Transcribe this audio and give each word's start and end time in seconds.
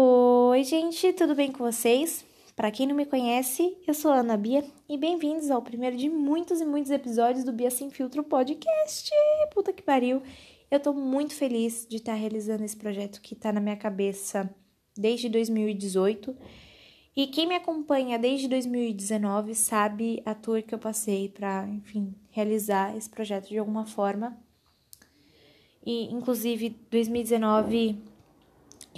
Oi, 0.00 0.62
gente, 0.62 1.12
tudo 1.12 1.34
bem 1.34 1.50
com 1.50 1.64
vocês? 1.64 2.24
Para 2.54 2.70
quem 2.70 2.86
não 2.86 2.94
me 2.94 3.04
conhece, 3.04 3.76
eu 3.84 3.92
sou 3.92 4.12
a 4.12 4.18
Ana 4.18 4.36
Bia 4.36 4.64
e 4.88 4.96
bem-vindos 4.96 5.50
ao 5.50 5.60
primeiro 5.60 5.96
de 5.96 6.08
muitos 6.08 6.60
e 6.60 6.64
muitos 6.64 6.92
episódios 6.92 7.44
do 7.44 7.50
Bia 7.50 7.68
Sem 7.68 7.90
Filtro 7.90 8.22
Podcast. 8.22 9.10
Puta 9.52 9.72
que 9.72 9.82
pariu! 9.82 10.22
Eu 10.70 10.78
tô 10.78 10.92
muito 10.92 11.34
feliz 11.34 11.84
de 11.90 11.96
estar 11.96 12.14
realizando 12.14 12.62
esse 12.62 12.76
projeto 12.76 13.20
que 13.20 13.34
tá 13.34 13.52
na 13.52 13.58
minha 13.58 13.76
cabeça 13.76 14.48
desde 14.96 15.28
2018. 15.28 16.32
E 17.16 17.26
quem 17.26 17.48
me 17.48 17.56
acompanha 17.56 18.20
desde 18.20 18.46
2019 18.46 19.52
sabe 19.56 20.22
a 20.24 20.32
tour 20.32 20.62
que 20.62 20.76
eu 20.76 20.78
passei 20.78 21.28
para, 21.28 21.66
enfim, 21.66 22.14
realizar 22.30 22.96
esse 22.96 23.10
projeto 23.10 23.48
de 23.48 23.58
alguma 23.58 23.84
forma. 23.84 24.38
E 25.84 26.04
inclusive 26.14 26.70
2019 26.88 28.07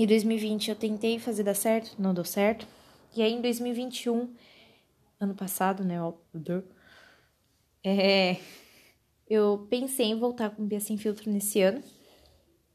e 0.02 0.06
2020 0.06 0.70
eu 0.70 0.76
tentei 0.76 1.18
fazer 1.18 1.42
dar 1.42 1.52
certo, 1.52 1.94
não 2.00 2.14
deu 2.14 2.24
certo. 2.24 2.66
E 3.14 3.20
aí 3.20 3.34
em 3.34 3.42
2021, 3.42 4.34
ano 5.20 5.34
passado, 5.34 5.84
né, 5.84 5.96
é, 7.84 8.38
eu 9.28 9.66
pensei 9.68 10.06
em 10.06 10.18
voltar 10.18 10.56
com 10.56 10.64
Bia 10.66 10.80
Sem 10.80 10.96
Filtro 10.96 11.30
nesse 11.30 11.60
ano, 11.60 11.82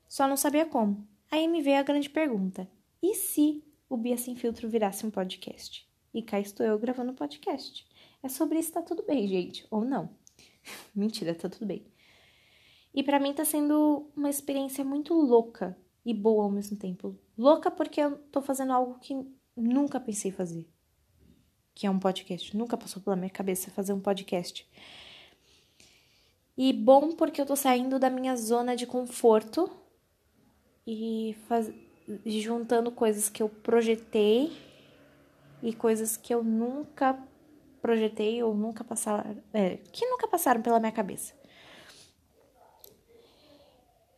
só 0.07 0.27
não 0.27 0.37
sabia 0.37 0.67
como. 0.67 1.03
Aí 1.31 1.47
me 1.47 1.63
veio 1.63 1.79
a 1.79 1.83
grande 1.83 2.11
pergunta: 2.11 2.69
e 3.01 3.15
se 3.15 3.63
o 3.89 3.97
Bia 3.97 4.17
Sem 4.17 4.35
Filtro 4.35 4.69
virasse 4.69 5.03
um 5.03 5.09
podcast? 5.09 5.89
E 6.13 6.21
cá 6.21 6.39
estou 6.39 6.63
eu 6.63 6.77
gravando 6.77 7.11
um 7.11 7.15
podcast. 7.15 7.87
É 8.21 8.29
sobre 8.29 8.59
isso, 8.59 8.71
tá 8.71 8.83
tudo 8.83 9.01
bem, 9.01 9.27
gente. 9.27 9.65
Ou 9.71 9.83
não. 9.83 10.11
Mentira, 10.93 11.33
tá 11.33 11.49
tudo 11.49 11.65
bem. 11.65 11.87
E 12.93 13.01
para 13.01 13.19
mim 13.19 13.33
tá 13.33 13.43
sendo 13.43 14.11
uma 14.15 14.29
experiência 14.29 14.85
muito 14.85 15.15
louca 15.15 15.75
e 16.05 16.13
boa 16.13 16.43
ao 16.43 16.51
mesmo 16.51 16.77
tempo. 16.77 17.17
Louca 17.37 17.71
porque 17.71 17.99
eu 17.99 18.17
tô 18.31 18.41
fazendo 18.41 18.71
algo 18.71 18.99
que 18.99 19.15
nunca 19.57 19.99
pensei 19.99 20.31
fazer. 20.31 20.69
Que 21.73 21.87
é 21.87 21.89
um 21.89 21.99
podcast. 21.99 22.55
Nunca 22.55 22.77
passou 22.77 23.01
pela 23.01 23.15
minha 23.15 23.29
cabeça 23.29 23.71
fazer 23.71 23.91
um 23.91 23.99
podcast. 23.99 24.69
E 26.55 26.71
bom 26.71 27.13
porque 27.13 27.41
eu 27.41 27.45
tô 27.45 27.55
saindo 27.55 27.99
da 27.99 28.09
minha 28.09 28.35
zona 28.35 28.75
de 28.75 28.85
conforto 28.85 29.69
e 30.87 31.35
faz... 31.47 31.73
juntando 32.25 32.91
coisas 32.91 33.27
que 33.27 33.41
eu 33.41 33.49
projetei 33.49 34.55
e 35.61 35.73
coisas 35.73 36.15
que 36.15 36.33
eu 36.33 36.43
nunca 36.43 37.19
projetei 37.81 38.41
ou 38.41 38.55
nunca 38.55 38.83
passaram, 38.83 39.43
é, 39.53 39.77
que 39.91 40.05
nunca 40.07 40.27
passaram 40.27 40.61
pela 40.61 40.79
minha 40.79 40.91
cabeça. 40.91 41.33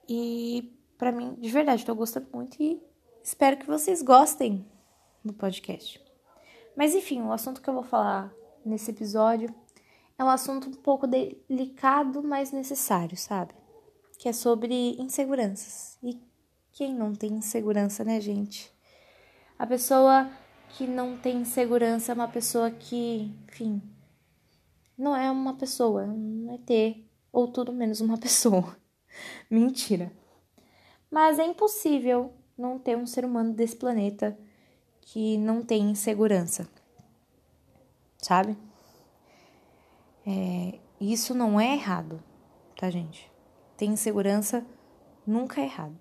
E 0.08 0.77
para 0.98 1.12
mim, 1.12 1.36
de 1.40 1.50
verdade, 1.50 1.86
tô 1.86 1.94
gostando 1.94 2.28
muito 2.34 2.62
e 2.62 2.81
espero 3.23 3.58
que 3.58 3.67
vocês 3.67 4.02
gostem 4.02 4.66
do 5.23 5.34
podcast. 5.34 6.03
Mas 6.76 6.95
enfim, 6.95 7.22
o 7.22 7.31
assunto 7.31 7.62
que 7.62 7.70
eu 7.70 7.73
vou 7.73 7.84
falar 7.84 8.34
nesse 8.66 8.92
episódio 8.92 9.53
é 10.18 10.23
um 10.23 10.30
assunto 10.30 10.70
um 10.70 10.73
pouco 10.73 11.06
delicado, 11.06 12.23
mas 12.23 12.52
necessário, 12.52 13.16
sabe? 13.16 13.53
Que 14.18 14.30
é 14.30 14.34
sobre 14.34 15.00
inseguranças. 15.00 15.98
E 16.02 16.20
quem 16.72 16.94
não 16.94 17.14
tem 17.14 17.34
insegurança, 17.34 18.03
né, 18.03 18.20
gente? 18.20 18.72
A 19.59 19.66
pessoa 19.66 20.30
que 20.70 20.88
não 20.88 21.18
tem 21.18 21.38
insegurança 21.38 22.12
é 22.12 22.16
uma 22.16 22.28
pessoa 22.28 22.72
que, 22.72 23.31
enfim, 23.48 23.81
não 24.98 25.16
é 25.16 25.30
uma 25.30 25.56
pessoa, 25.56 26.03
é 26.03 26.08
um 26.08 26.53
ET, 26.53 26.98
ou 27.31 27.48
tudo 27.48 27.72
menos 27.72 28.02
uma 28.02 28.18
pessoa. 28.20 28.75
Mentira. 29.50 30.12
Mas 31.09 31.39
é 31.39 31.45
impossível 31.45 32.33
não 32.58 32.77
ter 32.77 32.97
um 32.97 33.05
ser 33.05 33.23
humano 33.23 33.53
desse 33.53 33.75
planeta 33.75 34.38
que 35.02 35.38
não 35.38 35.63
tem 35.63 35.89
insegurança, 35.89 36.67
sabe? 38.17 38.58
É, 40.25 40.80
isso 41.00 41.34
não 41.34 41.59
é 41.59 41.73
errado, 41.73 42.22
tá, 42.75 42.90
gente? 42.90 43.31
Ter 43.78 43.85
insegurança 43.85 44.66
nunca 45.25 45.62
é 45.62 45.63
errado. 45.63 45.97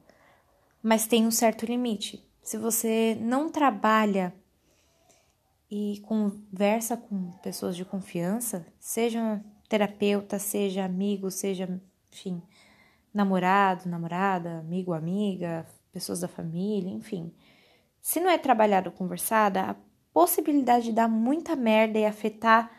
Mas 0.82 1.06
tem 1.06 1.26
um 1.26 1.30
certo 1.30 1.64
limite. 1.66 2.24
Se 2.42 2.58
você 2.58 3.16
não 3.20 3.48
trabalha 3.48 4.34
e 5.70 6.00
conversa 6.04 6.96
com 6.96 7.30
pessoas 7.42 7.76
de 7.76 7.84
confiança, 7.84 8.66
seja 8.78 9.44
terapeuta, 9.68 10.38
seja 10.38 10.84
amigo, 10.84 11.30
seja, 11.30 11.80
enfim, 12.12 12.42
namorado, 13.16 13.88
namorada, 13.88 14.58
amigo, 14.58 14.92
amiga, 14.92 15.66
pessoas 15.90 16.20
da 16.20 16.28
família, 16.28 16.90
enfim. 16.90 17.32
Se 17.98 18.20
não 18.20 18.28
é 18.28 18.36
trabalhado 18.36 18.90
ou 18.90 18.94
conversado, 18.94 19.58
a 19.58 19.74
possibilidade 20.12 20.86
de 20.86 20.92
dar 20.92 21.08
muita 21.08 21.56
merda 21.56 21.98
e 21.98 22.04
afetar 22.04 22.70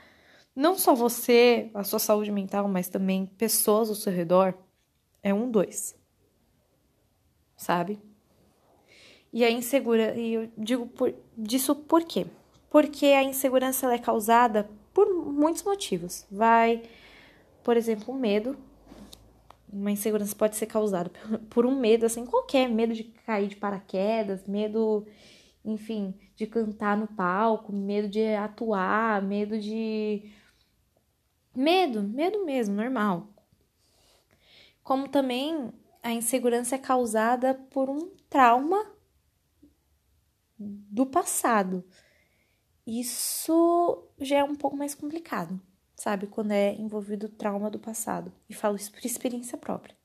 não 0.55 0.77
só 0.77 0.93
você, 0.93 1.71
a 1.73 1.83
sua 1.83 1.97
saúde 1.97 2.31
mental, 2.31 2.67
mas 2.67 2.87
também 2.87 3.25
pessoas 3.25 3.89
ao 3.89 3.95
seu 3.95 4.13
redor, 4.13 4.53
é 5.23 5.33
um 5.33 5.49
dois. 5.49 5.95
Sabe? 7.55 7.99
E 9.33 9.43
a 9.43 9.49
insegurança, 9.49 10.19
e 10.19 10.33
eu 10.33 10.51
digo 10.55 10.85
por, 10.85 11.15
disso 11.35 11.75
por 11.75 12.03
quê? 12.03 12.27
Porque 12.69 13.07
a 13.07 13.23
insegurança 13.23 13.91
é 13.91 13.97
causada 13.97 14.69
por 14.93 15.07
muitos 15.11 15.63
motivos. 15.63 16.27
Vai, 16.29 16.83
por 17.63 17.75
exemplo, 17.75 18.13
o 18.13 18.17
medo. 18.17 18.55
Uma 19.77 19.91
insegurança 19.91 20.35
pode 20.35 20.55
ser 20.55 20.65
causada 20.65 21.11
por 21.49 21.65
um 21.65 21.79
medo, 21.79 22.05
assim, 22.05 22.25
qualquer 22.25 22.69
medo 22.69 22.93
de 22.93 23.03
cair 23.03 23.47
de 23.47 23.55
paraquedas, 23.55 24.45
medo, 24.47 25.05
enfim, 25.63 26.13
de 26.35 26.47
cantar 26.47 26.97
no 26.97 27.07
palco, 27.07 27.71
medo 27.71 28.07
de 28.07 28.35
atuar, 28.35 29.21
medo 29.21 29.59
de 29.59 30.31
Medo, 31.57 32.03
medo 32.03 32.45
mesmo, 32.45 32.75
normal. 32.75 33.33
Como 34.83 35.09
também 35.09 35.73
a 36.03 36.13
insegurança 36.13 36.75
é 36.75 36.77
causada 36.77 37.55
por 37.71 37.89
um 37.89 38.11
trauma 38.29 38.95
do 40.59 41.03
passado. 41.03 41.83
Isso 42.85 44.07
já 44.19 44.37
é 44.37 44.43
um 44.43 44.53
pouco 44.53 44.77
mais 44.77 44.93
complicado, 44.93 45.59
sabe? 45.97 46.28
Quando 46.28 46.52
é 46.52 46.75
envolvido 46.75 47.28
trauma 47.28 47.69
do 47.69 47.80
passado. 47.80 48.31
E 48.47 48.53
falo 48.53 48.75
isso 48.75 48.91
por 48.91 49.03
experiência 49.03 49.58
própria. 49.58 49.97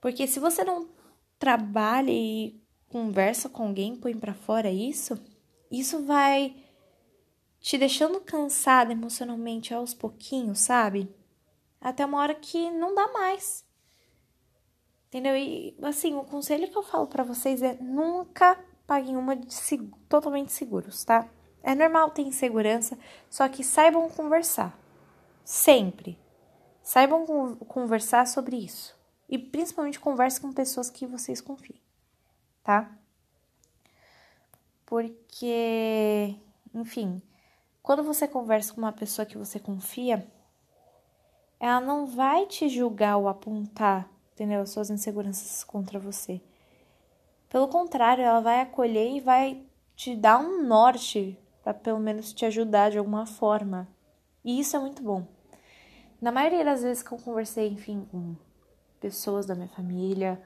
Porque 0.00 0.26
se 0.26 0.40
você 0.40 0.64
não 0.64 0.88
trabalha 1.38 2.10
e 2.10 2.60
conversa 2.88 3.48
com 3.48 3.68
alguém, 3.68 3.96
põe 3.96 4.14
para 4.14 4.34
fora 4.34 4.70
isso, 4.70 5.18
isso 5.70 6.04
vai 6.04 6.56
te 7.60 7.78
deixando 7.78 8.20
cansada 8.20 8.92
emocionalmente 8.92 9.72
aos 9.72 9.94
pouquinhos, 9.94 10.58
sabe? 10.58 11.08
Até 11.80 12.04
uma 12.04 12.18
hora 12.18 12.34
que 12.34 12.70
não 12.72 12.94
dá 12.94 13.12
mais. 13.12 13.64
Entendeu? 15.06 15.36
E 15.36 15.76
assim, 15.82 16.14
o 16.14 16.24
conselho 16.24 16.68
que 16.68 16.76
eu 16.76 16.82
falo 16.82 17.06
para 17.06 17.22
vocês 17.22 17.62
é 17.62 17.74
nunca 17.74 18.58
paguem 18.86 19.16
uma 19.16 19.36
de 19.36 19.54
seg 19.54 19.88
totalmente 20.08 20.52
seguros, 20.52 21.04
tá? 21.04 21.28
É 21.62 21.74
normal 21.74 22.10
ter 22.10 22.22
insegurança, 22.22 22.98
só 23.30 23.48
que 23.48 23.62
saibam 23.62 24.08
conversar. 24.10 24.76
Sempre. 25.44 26.18
Saibam 26.82 27.56
conversar 27.68 28.26
sobre 28.26 28.56
isso. 28.56 28.98
E 29.28 29.38
principalmente 29.38 30.00
converse 30.00 30.40
com 30.40 30.52
pessoas 30.52 30.90
que 30.90 31.06
vocês 31.06 31.40
confiem, 31.40 31.80
tá? 32.62 32.90
Porque, 34.84 36.36
enfim, 36.74 37.22
quando 37.82 38.02
você 38.02 38.28
conversa 38.28 38.74
com 38.74 38.80
uma 38.80 38.92
pessoa 38.92 39.24
que 39.24 39.38
você 39.38 39.58
confia, 39.58 40.26
ela 41.58 41.80
não 41.80 42.06
vai 42.06 42.44
te 42.46 42.68
julgar 42.68 43.16
ou 43.16 43.28
apontar, 43.28 44.08
entendeu? 44.32 44.66
Suas 44.66 44.90
inseguranças 44.90 45.64
contra 45.64 45.98
você. 45.98 46.42
Pelo 47.48 47.68
contrário, 47.68 48.24
ela 48.24 48.40
vai 48.40 48.60
acolher 48.60 49.16
e 49.16 49.20
vai 49.20 49.64
te 49.94 50.16
dar 50.16 50.38
um 50.40 50.62
norte 50.62 51.38
para 51.62 51.74
pelo 51.74 51.98
menos 51.98 52.32
te 52.32 52.44
ajudar 52.44 52.90
de 52.90 52.98
alguma 52.98 53.26
forma. 53.26 53.88
E 54.44 54.58
isso 54.58 54.76
é 54.76 54.80
muito 54.80 55.02
bom. 55.02 55.26
Na 56.20 56.32
maioria 56.32 56.64
das 56.64 56.82
vezes 56.82 57.02
que 57.02 57.12
eu 57.12 57.18
conversei, 57.18 57.68
enfim, 57.68 58.06
com 58.10 58.36
pessoas 59.00 59.46
da 59.46 59.54
minha 59.54 59.68
família, 59.68 60.40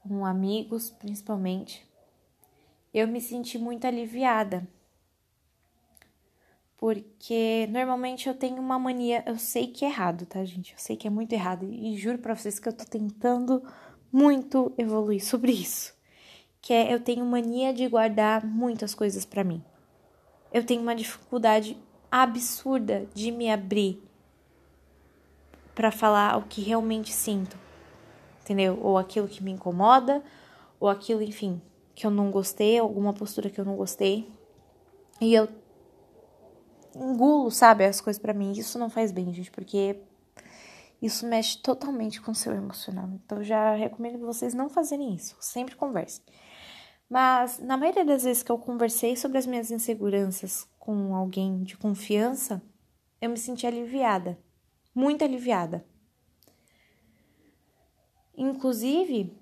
com 0.00 0.24
amigos 0.24 0.90
principalmente, 0.90 1.86
eu 2.92 3.06
me 3.06 3.20
senti 3.20 3.58
muito 3.58 3.86
aliviada 3.86 4.66
porque 6.78 7.66
normalmente 7.70 8.28
eu 8.28 8.34
tenho 8.34 8.60
uma 8.60 8.78
mania, 8.78 9.22
eu 9.26 9.38
sei 9.38 9.66
que 9.66 9.84
é 9.84 9.88
errado, 9.88 10.26
tá, 10.26 10.44
gente? 10.44 10.72
Eu 10.72 10.78
sei 10.78 10.96
que 10.96 11.06
é 11.06 11.10
muito 11.10 11.32
errado 11.32 11.66
e 11.72 11.96
juro 11.96 12.18
para 12.18 12.34
vocês 12.34 12.58
que 12.58 12.68
eu 12.68 12.72
tô 12.72 12.84
tentando 12.84 13.62
muito 14.12 14.72
evoluir 14.76 15.24
sobre 15.24 15.52
isso. 15.52 15.94
Que 16.60 16.72
é 16.72 16.92
eu 16.92 17.00
tenho 17.00 17.24
mania 17.24 17.72
de 17.72 17.88
guardar 17.88 18.44
muitas 18.44 18.94
coisas 18.94 19.24
para 19.24 19.42
mim. 19.42 19.64
Eu 20.56 20.64
tenho 20.64 20.80
uma 20.80 20.94
dificuldade 20.94 21.76
absurda 22.10 23.06
de 23.12 23.30
me 23.30 23.50
abrir 23.50 24.02
para 25.74 25.90
falar 25.90 26.38
o 26.38 26.44
que 26.44 26.62
realmente 26.62 27.12
sinto. 27.12 27.58
Entendeu? 28.40 28.80
Ou 28.80 28.96
aquilo 28.96 29.28
que 29.28 29.44
me 29.44 29.50
incomoda, 29.50 30.24
ou 30.80 30.88
aquilo, 30.88 31.20
enfim, 31.20 31.60
que 31.94 32.06
eu 32.06 32.10
não 32.10 32.30
gostei, 32.30 32.78
alguma 32.78 33.12
postura 33.12 33.50
que 33.50 33.60
eu 33.60 33.66
não 33.66 33.76
gostei. 33.76 34.32
E 35.20 35.34
eu 35.34 35.46
engulo, 36.94 37.50
sabe, 37.50 37.84
as 37.84 38.00
coisas 38.00 38.18
para 38.18 38.32
mim. 38.32 38.52
Isso 38.52 38.78
não 38.78 38.88
faz 38.88 39.12
bem, 39.12 39.30
gente, 39.34 39.50
porque 39.50 40.00
isso 41.02 41.26
mexe 41.26 41.58
totalmente 41.58 42.18
com 42.18 42.30
o 42.30 42.34
seu 42.34 42.54
emocional. 42.54 43.10
Então, 43.12 43.44
já 43.44 43.74
recomendo 43.74 44.20
que 44.20 44.24
vocês 44.24 44.54
não 44.54 44.70
fazerem 44.70 45.14
isso. 45.14 45.36
Sempre 45.38 45.76
conversem. 45.76 46.24
Mas, 47.08 47.58
na 47.60 47.76
maioria 47.76 48.04
das 48.04 48.24
vezes 48.24 48.42
que 48.42 48.50
eu 48.50 48.58
conversei 48.58 49.16
sobre 49.16 49.38
as 49.38 49.46
minhas 49.46 49.70
inseguranças 49.70 50.68
com 50.78 51.14
alguém 51.14 51.62
de 51.62 51.76
confiança, 51.76 52.62
eu 53.20 53.30
me 53.30 53.38
senti 53.38 53.66
aliviada. 53.66 54.38
Muito 54.94 55.22
aliviada. 55.22 55.86
Inclusive, 58.36 59.32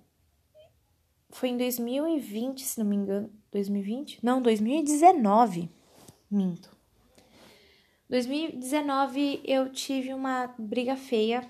foi 1.31 1.49
em 1.49 1.57
2020, 1.57 2.65
se 2.65 2.79
não 2.79 2.87
me 2.87 2.97
engano. 2.97 3.31
2020? 3.51 4.19
Não, 4.23 4.41
2019. 4.43 5.71
Minto. 6.31 6.77
2019 8.09 9.41
eu 9.45 9.71
tive 9.71 10.13
uma 10.13 10.55
briga 10.59 10.97
feia. 10.97 11.49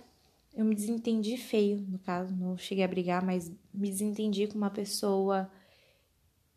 Eu 0.54 0.64
me 0.64 0.74
desentendi 0.74 1.36
feio, 1.36 1.84
no 1.88 1.98
caso, 1.98 2.34
não 2.34 2.56
cheguei 2.56 2.84
a 2.84 2.88
brigar, 2.88 3.24
mas 3.24 3.50
me 3.72 3.90
desentendi 3.90 4.46
com 4.46 4.56
uma 4.56 4.70
pessoa 4.70 5.50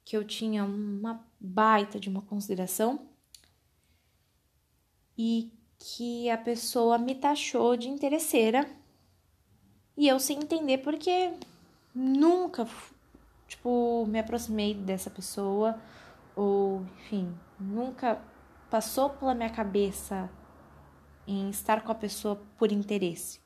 que 0.07 0.15
eu 0.15 0.24
tinha 0.24 0.63
uma 0.63 1.21
baita 1.38 2.00
de 2.00 2.07
uma 2.07 2.21
consideração 2.21 3.09
e 5.18 5.51
que 5.77 6.30
a 6.30 6.38
pessoa 6.38 6.98
me 6.98 7.13
taxou 7.13 7.75
de 7.75 7.89
interesseira 7.89 8.65
e 9.98 10.07
eu 10.07 10.18
sem 10.18 10.38
entender 10.38 10.77
porque 10.77 11.33
nunca, 11.94 12.65
tipo, 13.50 14.06
me 14.07 14.18
aproximei 14.18 14.74
dessa 14.74 15.09
pessoa 15.09 15.77
ou, 16.33 16.86
enfim, 17.00 17.38
nunca 17.60 18.21
passou 18.69 19.10
pela 19.10 19.36
minha 19.36 19.50
cabeça 19.50 20.31
em 21.27 21.50
estar 21.50 21.83
com 21.83 21.92
a 21.92 21.95
pessoa 21.95 22.42
por 22.57 22.71
interesse. 22.71 23.42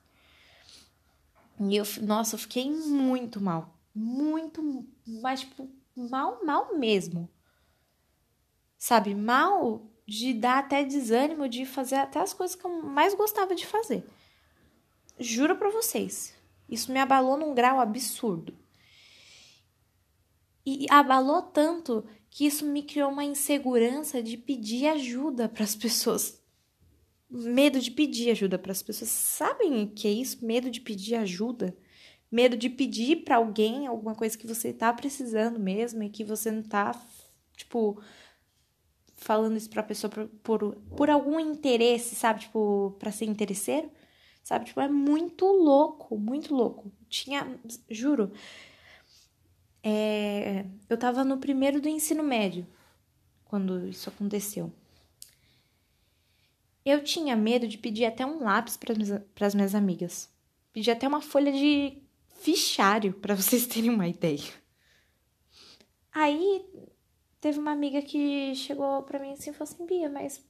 E 1.59 1.75
eu, 1.75 1.85
nossa, 2.03 2.35
eu 2.35 2.39
fiquei 2.39 2.69
muito 2.69 3.41
mal. 3.41 3.75
Muito, 3.95 4.85
mas, 5.07 5.39
tipo, 5.39 5.67
mal, 6.09 6.43
mal 6.43 6.77
mesmo. 6.77 7.29
Sabe? 8.77 9.13
Mal 9.13 9.85
de 10.07 10.33
dar 10.33 10.59
até 10.59 10.83
desânimo 10.83 11.47
de 11.47 11.65
fazer 11.65 11.95
até 11.95 12.19
as 12.19 12.33
coisas 12.33 12.55
que 12.55 12.65
eu 12.65 12.81
mais 12.81 13.13
gostava 13.13 13.55
de 13.55 13.65
fazer. 13.65 14.03
Juro 15.19 15.55
pra 15.55 15.69
vocês. 15.69 16.33
Isso 16.67 16.91
me 16.91 16.99
abalou 16.99 17.37
num 17.37 17.53
grau 17.53 17.79
absurdo. 17.79 18.57
E 20.65 20.85
abalou 20.89 21.41
tanto 21.41 22.05
que 22.29 22.45
isso 22.45 22.65
me 22.65 22.83
criou 22.83 23.11
uma 23.11 23.23
insegurança 23.23 24.21
de 24.21 24.37
pedir 24.37 24.87
ajuda 24.87 25.49
para 25.49 25.63
as 25.63 25.75
pessoas. 25.75 26.41
Medo 27.29 27.79
de 27.79 27.91
pedir 27.91 28.31
ajuda 28.31 28.57
para 28.57 28.71
as 28.71 28.81
pessoas. 28.81 29.09
Sabem 29.09 29.83
o 29.83 29.89
que 29.89 30.07
é 30.07 30.11
isso? 30.11 30.45
Medo 30.45 30.69
de 30.69 30.81
pedir 30.81 31.15
ajuda? 31.15 31.75
Medo 32.31 32.55
de 32.55 32.69
pedir 32.69 33.23
para 33.23 33.35
alguém 33.35 33.87
alguma 33.87 34.15
coisa 34.15 34.37
que 34.37 34.47
você 34.47 34.71
tá 34.71 34.91
precisando 34.93 35.59
mesmo 35.59 36.01
e 36.03 36.09
que 36.09 36.23
você 36.23 36.49
não 36.49 36.63
tá, 36.63 36.95
tipo, 37.57 38.01
falando 39.15 39.57
isso 39.57 39.69
pra 39.69 39.83
pessoa 39.83 40.09
por, 40.09 40.27
por, 40.41 40.75
por 40.95 41.09
algum 41.09 41.39
interesse, 41.39 42.15
sabe? 42.15 42.41
Tipo, 42.41 42.95
pra 42.99 43.11
ser 43.11 43.25
interesseiro, 43.25 43.91
sabe? 44.43 44.65
Tipo, 44.65 44.81
é 44.81 44.87
muito 44.87 45.45
louco, 45.45 46.17
muito 46.17 46.55
louco. 46.55 46.91
Tinha, 47.09 47.59
juro, 47.89 48.31
é, 49.83 50.65
eu 50.89 50.95
estava 50.95 51.23
no 51.23 51.37
primeiro 51.37 51.81
do 51.81 51.89
ensino 51.89 52.23
médio 52.23 52.65
quando 53.45 53.87
isso 53.87 54.09
aconteceu. 54.09 54.71
Eu 56.83 57.03
tinha 57.03 57.35
medo 57.35 57.67
de 57.67 57.77
pedir 57.77 58.05
até 58.05 58.25
um 58.25 58.43
lápis 58.43 58.77
para 58.77 59.47
as 59.47 59.53
minhas 59.53 59.75
amigas. 59.75 60.29
Pedir 60.73 60.91
até 60.91 61.07
uma 61.07 61.21
folha 61.21 61.51
de 61.51 62.00
fichário, 62.41 63.13
para 63.13 63.35
vocês 63.35 63.67
terem 63.67 63.89
uma 63.89 64.07
ideia. 64.07 64.51
Aí 66.11 66.65
teve 67.39 67.59
uma 67.59 67.71
amiga 67.71 68.01
que 68.01 68.53
chegou 68.55 69.03
para 69.03 69.19
mim 69.19 69.33
assim 69.33 69.51
e 69.51 69.53
falou 69.53 69.71
assim: 69.71 69.85
Bia, 69.85 70.09
mas 70.09 70.43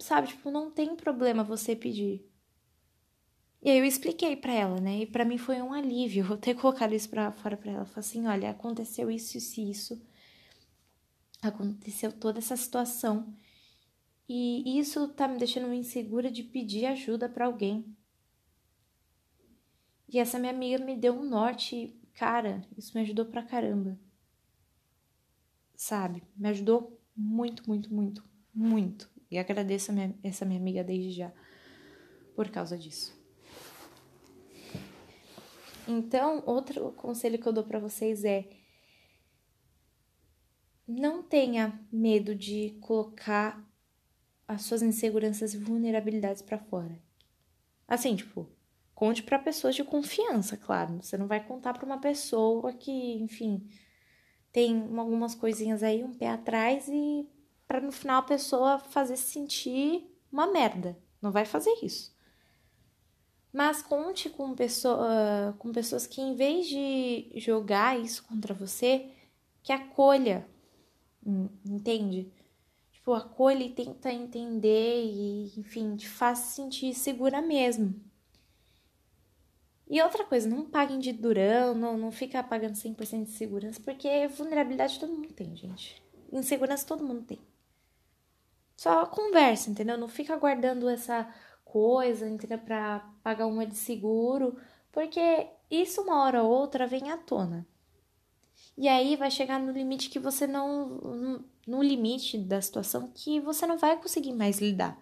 sabe, 0.00 0.28
tipo, 0.28 0.50
não 0.50 0.70
tem 0.70 0.96
problema 0.96 1.44
você 1.44 1.76
pedir. 1.76 2.24
E 3.62 3.70
aí 3.70 3.78
eu 3.78 3.84
expliquei 3.84 4.36
para 4.36 4.52
ela, 4.52 4.78
né? 4.78 5.00
E 5.00 5.06
para 5.06 5.24
mim 5.24 5.38
foi 5.38 5.60
um 5.62 5.72
alívio 5.72 6.26
eu 6.28 6.36
ter 6.36 6.54
colocado 6.54 6.94
isso 6.94 7.08
para 7.08 7.32
fora 7.32 7.56
para 7.56 7.72
ela. 7.72 7.84
Falei 7.86 8.00
assim, 8.00 8.26
olha, 8.26 8.50
aconteceu 8.50 9.10
isso, 9.10 9.38
isso 9.38 9.58
e 9.58 9.70
isso. 9.70 10.02
Aconteceu 11.40 12.12
toda 12.12 12.38
essa 12.40 12.56
situação. 12.58 13.34
E 14.28 14.78
isso 14.78 15.08
tá 15.08 15.26
me 15.26 15.38
deixando 15.38 15.72
insegura 15.72 16.30
de 16.30 16.42
pedir 16.42 16.84
ajuda 16.84 17.26
para 17.26 17.46
alguém. 17.46 17.96
E 20.14 20.18
essa 20.20 20.38
minha 20.38 20.52
amiga 20.52 20.78
me 20.78 20.94
deu 20.94 21.12
um 21.12 21.28
norte, 21.28 21.92
cara, 22.14 22.64
isso 22.78 22.96
me 22.96 23.02
ajudou 23.02 23.24
pra 23.24 23.42
caramba. 23.42 23.98
Sabe? 25.74 26.22
Me 26.36 26.48
ajudou 26.50 27.02
muito, 27.16 27.66
muito, 27.66 27.92
muito, 27.92 28.24
muito. 28.54 29.10
E 29.28 29.40
agradeço 29.40 29.92
minha, 29.92 30.14
essa 30.22 30.44
minha 30.44 30.60
amiga 30.60 30.84
desde 30.84 31.10
já 31.10 31.32
por 32.36 32.48
causa 32.48 32.78
disso. 32.78 33.12
Então, 35.88 36.44
outro 36.46 36.92
conselho 36.92 37.36
que 37.36 37.48
eu 37.48 37.52
dou 37.52 37.64
para 37.64 37.80
vocês 37.80 38.24
é 38.24 38.48
não 40.86 41.24
tenha 41.24 41.76
medo 41.90 42.36
de 42.36 42.78
colocar 42.80 43.68
as 44.46 44.62
suas 44.62 44.80
inseguranças 44.80 45.54
e 45.54 45.58
vulnerabilidades 45.58 46.40
para 46.40 46.60
fora. 46.60 47.02
Assim, 47.88 48.14
tipo, 48.14 48.53
conte 48.94 49.22
para 49.22 49.38
pessoas 49.38 49.74
de 49.74 49.84
confiança, 49.84 50.56
claro. 50.56 51.02
Você 51.02 51.16
não 51.16 51.26
vai 51.26 51.44
contar 51.44 51.74
para 51.74 51.84
uma 51.84 52.00
pessoa 52.00 52.72
que, 52.72 53.14
enfim, 53.22 53.68
tem 54.52 54.88
algumas 54.96 55.34
coisinhas 55.34 55.82
aí, 55.82 56.04
um 56.04 56.14
pé 56.14 56.28
atrás 56.28 56.88
e 56.88 57.28
para 57.66 57.80
no 57.80 57.90
final 57.90 58.18
a 58.18 58.22
pessoa 58.22 58.78
fazer 58.78 59.16
se 59.16 59.32
sentir 59.32 60.06
uma 60.30 60.46
merda. 60.46 60.96
Não 61.20 61.32
vai 61.32 61.44
fazer 61.44 61.74
isso. 61.82 62.14
Mas 63.52 63.82
conte 63.82 64.28
com, 64.28 64.54
pessoa, 64.54 65.54
com 65.58 65.72
pessoas 65.72 66.06
que, 66.06 66.20
em 66.20 66.34
vez 66.34 66.66
de 66.66 67.32
jogar 67.36 67.98
isso 67.98 68.24
contra 68.24 68.52
você, 68.52 69.10
que 69.62 69.72
acolha, 69.72 70.46
entende? 71.64 72.32
Tipo, 72.90 73.12
acolha 73.12 73.62
e 73.62 73.70
tenta 73.70 74.12
entender 74.12 75.04
e, 75.04 75.52
enfim, 75.56 75.94
te 75.94 76.08
faz 76.08 76.38
se 76.40 76.56
sentir 76.56 76.94
segura 76.94 77.40
mesmo. 77.40 77.94
E 79.88 80.00
outra 80.02 80.24
coisa, 80.24 80.48
não 80.48 80.64
paguem 80.64 80.98
de 80.98 81.12
durão, 81.12 81.74
não, 81.74 81.98
não 81.98 82.10
fica 82.10 82.42
pagando 82.42 82.74
100% 82.74 83.24
de 83.24 83.30
segurança, 83.30 83.80
porque 83.84 84.26
vulnerabilidade 84.28 84.98
todo 84.98 85.12
mundo 85.12 85.32
tem, 85.32 85.54
gente. 85.54 86.02
Insegurança 86.32 86.86
todo 86.86 87.04
mundo 87.04 87.22
tem. 87.22 87.38
Só 88.76 89.06
conversa, 89.06 89.70
entendeu? 89.70 89.96
Não 89.96 90.08
fica 90.08 90.36
guardando 90.36 90.88
essa 90.88 91.28
coisa, 91.64 92.28
entendeu? 92.28 92.58
Para 92.58 93.00
pagar 93.22 93.46
uma 93.46 93.66
de 93.66 93.76
seguro, 93.76 94.56
porque 94.90 95.48
isso 95.70 96.02
uma 96.02 96.22
hora 96.22 96.42
ou 96.42 96.50
outra 96.50 96.86
vem 96.86 97.10
à 97.10 97.16
tona. 97.18 97.66
E 98.76 98.88
aí 98.88 99.16
vai 99.16 99.30
chegar 99.30 99.60
no 99.60 99.72
limite 99.72 100.10
que 100.10 100.18
você 100.18 100.46
não. 100.46 101.44
no 101.66 101.82
limite 101.82 102.38
da 102.38 102.60
situação 102.60 103.10
que 103.14 103.40
você 103.40 103.66
não 103.66 103.78
vai 103.78 104.00
conseguir 104.00 104.32
mais 104.32 104.58
lidar. 104.58 104.98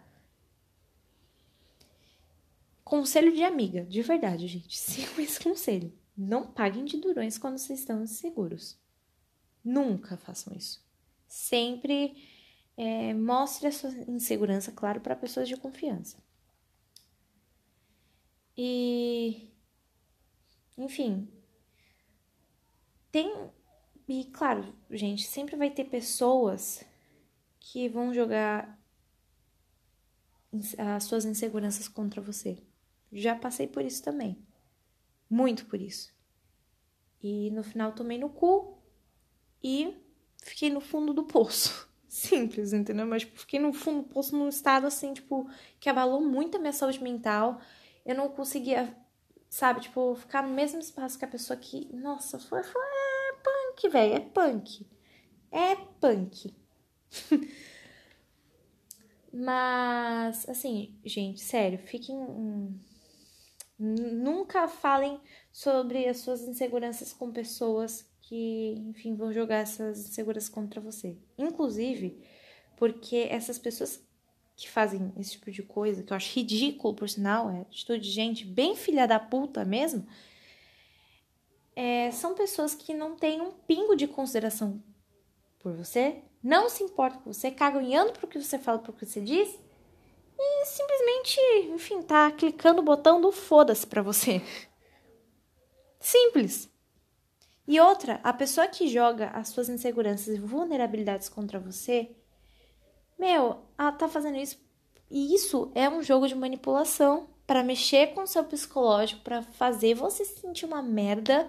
Conselho 2.93 3.33
de 3.33 3.43
amiga, 3.43 3.87
de 3.87 4.03
verdade, 4.03 4.47
gente. 4.47 4.77
Sigam 4.79 5.19
esse 5.25 5.41
conselho. 5.41 5.91
Não 6.15 6.53
paguem 6.53 6.85
de 6.85 6.99
durões 6.99 7.39
quando 7.39 7.57
vocês 7.57 7.81
estão 7.81 8.03
inseguros. 8.03 8.79
Nunca 9.65 10.19
façam 10.19 10.55
isso. 10.55 10.87
Sempre 11.27 12.15
é, 12.77 13.15
mostre 13.15 13.69
a 13.69 13.73
sua 13.73 13.89
insegurança, 14.07 14.71
claro, 14.73 15.01
para 15.01 15.17
pessoas 15.17 15.49
de 15.49 15.57
confiança. 15.57 16.23
E. 18.55 19.49
Enfim. 20.77 21.33
Tem. 23.11 23.51
E 24.07 24.27
claro, 24.27 24.71
gente, 24.91 25.27
sempre 25.27 25.57
vai 25.57 25.71
ter 25.71 25.85
pessoas 25.87 26.85
que 27.59 27.89
vão 27.89 28.13
jogar 28.13 28.79
as 30.77 31.05
suas 31.05 31.25
inseguranças 31.25 31.89
contra 31.89 32.21
você. 32.21 32.63
Já 33.13 33.35
passei 33.35 33.67
por 33.67 33.85
isso 33.85 34.03
também. 34.03 34.39
Muito 35.29 35.67
por 35.67 35.81
isso. 35.81 36.13
E 37.23 37.51
no 37.51 37.63
final 37.63 37.93
tomei 37.93 38.19
no 38.19 38.31
cu 38.31 38.79
e 39.63 39.97
fiquei 40.43 40.71
no 40.71 40.81
fundo 40.81 41.13
do 41.13 41.25
poço. 41.25 41.89
Simples, 42.09 42.73
entendeu? 42.73 43.07
Mas 43.07 43.23
tipo, 43.23 43.39
fiquei 43.39 43.59
no 43.61 43.73
fundo 43.73 44.03
do 44.03 44.09
poço 44.09 44.37
num 44.37 44.49
estado 44.49 44.87
assim, 44.87 45.15
tipo, 45.15 45.49
que 45.81 45.89
abalou 45.89 46.21
muito 46.21 46.57
a 46.57 46.61
minha 46.61 46.73
saúde 46.73 47.03
mental 47.03 47.61
eu 48.05 48.15
não 48.15 48.29
conseguia, 48.29 48.95
sabe, 49.49 49.81
tipo, 49.81 50.15
ficar 50.17 50.43
no 50.43 50.55
mesmo 50.55 50.81
espaço 50.81 51.19
que 51.19 51.25
a 51.25 51.29
pessoa 51.29 51.57
que, 51.57 51.89
nossa, 51.95 52.39
foi, 52.39 52.63
foi 52.63 52.83
é, 52.83 53.33
punk, 53.43 53.89
velho, 53.89 54.15
é 54.15 54.21
punk. 54.21 54.87
É 55.51 55.77
punk. 56.01 56.55
Mas, 59.33 60.49
assim, 60.49 60.95
gente, 61.05 61.41
sério, 61.41 61.79
fiquem. 61.79 62.19
Nunca 63.85 64.69
falem 64.69 65.21
sobre 65.51 66.07
as 66.07 66.19
suas 66.19 66.43
inseguranças 66.43 67.13
com 67.13 67.33
pessoas 67.33 68.09
que, 68.21 68.75
enfim, 68.87 69.17
vão 69.17 69.33
jogar 69.33 69.57
essas 69.57 70.09
inseguranças 70.09 70.49
contra 70.49 70.81
você. 70.81 71.19
Inclusive, 71.37 72.23
porque 72.77 73.27
essas 73.29 73.59
pessoas 73.59 74.01
que 74.55 74.71
fazem 74.71 75.13
esse 75.19 75.33
tipo 75.33 75.51
de 75.51 75.65
coisa, 75.65 76.05
que 76.05 76.13
eu 76.13 76.17
acho 76.17 76.33
ridículo, 76.33 76.95
por 76.95 77.09
sinal, 77.09 77.51
é 77.51 77.63
atitude 77.63 78.05
de 78.05 78.11
gente 78.11 78.45
bem 78.45 78.77
filha 78.77 79.09
da 79.09 79.19
puta 79.19 79.65
mesmo, 79.65 80.07
é, 81.75 82.09
são 82.13 82.35
pessoas 82.35 82.77
que 82.77 82.95
não 82.95 83.17
têm 83.17 83.41
um 83.41 83.51
pingo 83.51 83.97
de 83.97 84.07
consideração 84.07 84.81
por 85.59 85.73
você, 85.73 86.23
não 86.41 86.69
se 86.69 86.85
importam 86.85 87.21
com 87.21 87.33
você, 87.33 87.51
cagam 87.51 87.83
e 87.83 87.97
andam 87.97 88.13
pro 88.13 88.29
que 88.29 88.41
você 88.41 88.61
fala, 88.61 88.79
pro 88.79 88.93
que 88.93 89.05
você 89.05 89.21
diz, 89.21 89.59
e 90.45 90.67
simplesmente, 90.67 91.41
enfim, 91.73 92.03
tá 92.03 92.31
clicando 92.33 92.81
o 92.81 92.85
botão 92.85 93.21
do 93.21 93.31
foda-se 93.31 93.87
pra 93.87 94.03
você. 94.03 94.43
Simples. 96.01 96.69
E 97.67 97.79
outra, 97.79 98.21
a 98.25 98.33
pessoa 98.33 98.67
que 98.67 98.89
joga 98.89 99.29
as 99.29 99.49
suas 99.49 99.69
inseguranças 99.69 100.35
e 100.35 100.41
vulnerabilidades 100.41 101.29
contra 101.29 101.61
você, 101.61 102.11
meu, 103.19 103.63
ela 103.79 103.93
tá 103.93 104.09
fazendo 104.09 104.37
isso. 104.37 104.59
E 105.09 105.35
isso 105.35 105.71
é 105.75 105.89
um 105.89 106.03
jogo 106.03 106.27
de 106.27 106.35
manipulação 106.35 107.29
para 107.47 107.63
mexer 107.63 108.15
com 108.15 108.23
o 108.23 108.27
seu 108.27 108.43
psicológico, 108.45 109.23
para 109.23 109.43
fazer 109.43 109.95
você 109.95 110.25
se 110.25 110.41
sentir 110.41 110.65
uma 110.65 110.83
merda, 110.83 111.49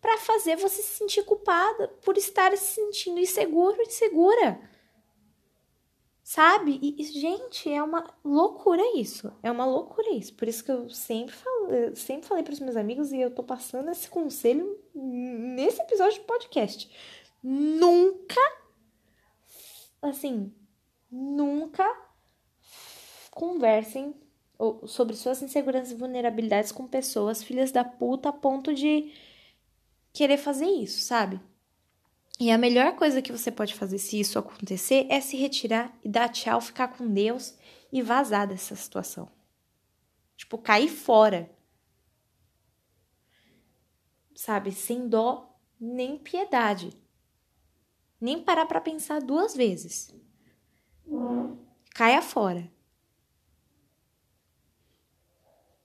para 0.00 0.18
fazer 0.18 0.56
você 0.56 0.82
se 0.82 0.96
sentir 0.96 1.22
culpada 1.22 1.88
por 2.04 2.16
estar 2.16 2.56
se 2.56 2.74
sentindo 2.74 3.20
inseguro, 3.20 3.80
insegura. 3.80 4.60
Sabe? 6.34 6.80
E, 6.80 7.04
gente, 7.04 7.70
é 7.70 7.82
uma 7.82 8.08
loucura 8.24 8.82
isso. 8.96 9.30
É 9.42 9.50
uma 9.50 9.66
loucura 9.66 10.14
isso. 10.14 10.32
Por 10.32 10.48
isso 10.48 10.64
que 10.64 10.72
eu 10.72 10.88
sempre, 10.88 11.34
falo, 11.34 11.94
sempre 11.94 12.26
falei 12.26 12.42
para 12.42 12.54
os 12.54 12.60
meus 12.60 12.74
amigos 12.74 13.12
e 13.12 13.20
eu 13.20 13.30
tô 13.30 13.42
passando 13.42 13.90
esse 13.90 14.08
conselho 14.08 14.80
nesse 14.94 15.82
episódio 15.82 16.20
de 16.20 16.24
podcast. 16.24 16.90
Nunca, 17.42 18.40
assim, 20.00 20.50
nunca 21.10 21.86
conversem 23.32 24.14
sobre 24.86 25.14
suas 25.14 25.42
inseguranças 25.42 25.90
e 25.90 25.96
vulnerabilidades 25.96 26.72
com 26.72 26.86
pessoas 26.86 27.42
filhas 27.42 27.70
da 27.70 27.84
puta 27.84 28.30
a 28.30 28.32
ponto 28.32 28.72
de 28.72 29.12
querer 30.14 30.38
fazer 30.38 30.64
isso, 30.64 31.02
sabe? 31.02 31.38
E 32.42 32.50
a 32.50 32.58
melhor 32.58 32.96
coisa 32.96 33.22
que 33.22 33.30
você 33.30 33.52
pode 33.52 33.72
fazer 33.72 33.98
se 33.98 34.18
isso 34.18 34.36
acontecer 34.36 35.06
é 35.08 35.20
se 35.20 35.36
retirar 35.36 35.96
e 36.02 36.08
dar 36.08 36.28
tchau, 36.28 36.60
ficar 36.60 36.88
com 36.88 37.06
Deus 37.06 37.56
e 37.92 38.02
vazar 38.02 38.48
dessa 38.48 38.74
situação. 38.74 39.30
Tipo, 40.36 40.58
cair 40.58 40.88
fora. 40.88 41.48
Sabe? 44.34 44.72
Sem 44.72 45.08
dó 45.08 45.56
nem 45.78 46.18
piedade. 46.18 46.90
Nem 48.20 48.42
parar 48.42 48.66
para 48.66 48.80
pensar 48.80 49.20
duas 49.20 49.54
vezes. 49.54 50.12
Caia 51.94 52.20
fora. 52.20 52.68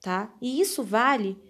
Tá? 0.00 0.34
E 0.40 0.60
isso 0.60 0.82
vale 0.82 1.40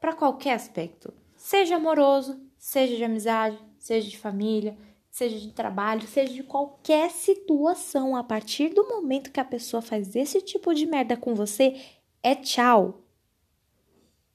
para 0.00 0.12
qualquer 0.12 0.54
aspecto. 0.54 1.14
Seja 1.36 1.76
amoroso, 1.76 2.44
seja 2.58 2.96
de 2.96 3.04
amizade, 3.04 3.64
seja 3.86 4.08
de 4.08 4.18
família, 4.18 4.76
seja 5.08 5.38
de 5.38 5.52
trabalho, 5.52 6.06
seja 6.08 6.32
de 6.32 6.42
qualquer 6.42 7.10
situação. 7.10 8.16
A 8.16 8.24
partir 8.24 8.70
do 8.74 8.88
momento 8.88 9.30
que 9.30 9.38
a 9.38 9.44
pessoa 9.44 9.80
faz 9.80 10.16
esse 10.16 10.40
tipo 10.40 10.74
de 10.74 10.86
merda 10.86 11.16
com 11.16 11.34
você, 11.34 11.80
é 12.22 12.34
tchau. 12.34 13.02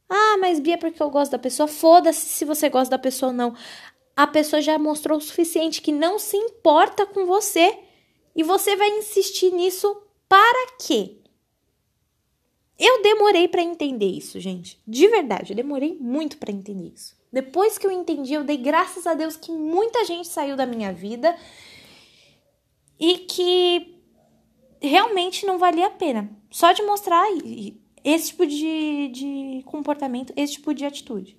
Ah, 0.09 0.37
mas 0.39 0.59
Bia, 0.59 0.77
porque 0.77 1.01
eu 1.01 1.09
gosto 1.09 1.33
da 1.33 1.39
pessoa? 1.39 1.67
Foda-se 1.67 2.25
se 2.25 2.45
você 2.45 2.69
gosta 2.69 2.91
da 2.91 2.99
pessoa 2.99 3.31
ou 3.31 3.35
não. 3.35 3.55
A 4.15 4.25
pessoa 4.25 4.61
já 4.61 4.79
mostrou 4.79 5.17
o 5.17 5.21
suficiente 5.21 5.81
que 5.81 5.91
não 5.91 6.17
se 6.17 6.37
importa 6.37 7.05
com 7.05 7.25
você. 7.25 7.77
E 8.33 8.43
você 8.43 8.77
vai 8.77 8.89
insistir 8.89 9.51
nisso 9.51 10.01
para 10.29 10.71
quê? 10.79 11.17
Eu 12.79 13.01
demorei 13.01 13.49
para 13.49 13.61
entender 13.61 14.07
isso, 14.07 14.39
gente. 14.39 14.81
De 14.87 15.07
verdade, 15.09 15.51
eu 15.51 15.55
demorei 15.55 15.97
muito 15.99 16.37
para 16.37 16.51
entender 16.51 16.93
isso. 16.95 17.20
Depois 17.31 17.77
que 17.77 17.87
eu 17.87 17.91
entendi, 17.91 18.33
eu 18.33 18.43
dei 18.43 18.57
graças 18.57 19.07
a 19.07 19.13
Deus 19.13 19.37
que 19.37 19.51
muita 19.51 20.03
gente 20.03 20.27
saiu 20.27 20.57
da 20.57 20.65
minha 20.65 20.91
vida 20.91 21.37
e 22.99 23.19
que 23.19 23.97
realmente 24.81 25.45
não 25.45 25.57
valia 25.57 25.87
a 25.87 25.91
pena. 25.91 26.29
Só 26.49 26.73
de 26.73 26.83
mostrar 26.83 27.25
esse 28.03 28.27
tipo 28.27 28.45
de, 28.45 29.07
de 29.09 29.63
comportamento, 29.65 30.33
esse 30.35 30.53
tipo 30.53 30.73
de 30.73 30.85
atitude. 30.85 31.37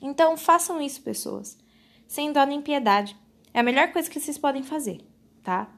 Então, 0.00 0.36
façam 0.36 0.80
isso, 0.80 1.02
pessoas. 1.02 1.58
Sem 2.06 2.32
dó 2.32 2.44
nem 2.44 2.62
piedade. 2.62 3.16
É 3.52 3.60
a 3.60 3.64
melhor 3.64 3.90
coisa 3.92 4.08
que 4.08 4.20
vocês 4.20 4.38
podem 4.38 4.62
fazer, 4.62 5.00
tá? 5.42 5.68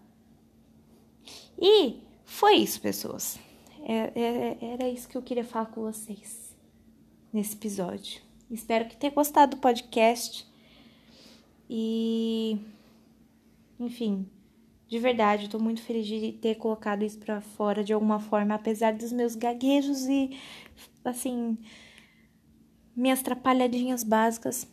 E 1.58 2.02
foi 2.25 2.56
isso, 2.56 2.80
pessoas. 2.80 3.38
É, 3.82 4.12
é, 4.14 4.58
era 4.60 4.88
isso 4.88 5.08
que 5.08 5.16
eu 5.16 5.22
queria 5.22 5.44
falar 5.44 5.66
com 5.66 5.82
vocês 5.82 6.54
nesse 7.32 7.54
episódio. 7.54 8.27
Espero 8.50 8.87
que 8.87 8.97
tenha 8.97 9.12
gostado 9.12 9.57
do 9.57 9.61
podcast. 9.61 10.47
E. 11.69 12.59
Enfim, 13.78 14.28
de 14.88 14.99
verdade, 14.99 15.49
tô 15.49 15.59
muito 15.59 15.83
feliz 15.83 16.07
de 16.07 16.33
ter 16.33 16.57
colocado 16.57 17.05
isso 17.05 17.19
pra 17.19 17.40
fora 17.40 17.85
de 17.85 17.93
alguma 17.93 18.19
forma, 18.19 18.55
apesar 18.55 18.93
dos 18.93 19.12
meus 19.12 19.35
gaguejos 19.35 20.07
e, 20.07 20.37
assim, 21.05 21.57
minhas 22.97 23.23
trapalhadinhas 23.23 24.02
básicas. 24.02 24.67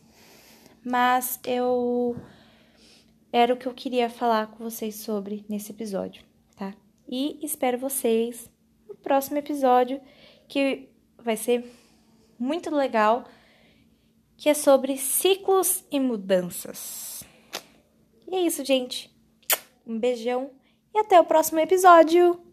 Mas 0.84 1.38
eu. 1.44 2.16
Era 3.32 3.52
o 3.52 3.56
que 3.56 3.66
eu 3.66 3.74
queria 3.74 4.08
falar 4.08 4.46
com 4.46 4.64
vocês 4.64 4.96
sobre 4.96 5.44
nesse 5.48 5.70
episódio, 5.70 6.24
tá? 6.56 6.74
E 7.08 7.38
espero 7.44 7.76
vocês 7.76 8.48
próximo 9.06 9.38
episódio, 9.38 10.00
que 10.48 10.88
vai 11.22 11.36
ser 11.36 11.64
muito 12.36 12.74
legal, 12.74 13.24
que 14.36 14.48
é 14.48 14.54
sobre 14.54 14.96
ciclos 14.96 15.84
e 15.90 15.98
mudanças. 15.98 17.24
E 18.28 18.34
é 18.34 18.40
isso, 18.40 18.64
gente. 18.64 19.14
Um 19.86 19.98
beijão 19.98 20.50
e 20.94 20.98
até 20.98 21.20
o 21.20 21.24
próximo 21.24 21.60
episódio! 21.60 22.45